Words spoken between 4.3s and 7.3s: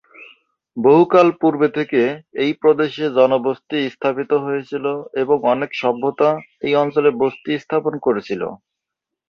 হয়েছিল এবং অনেক সভ্যতা এই অঞ্চলে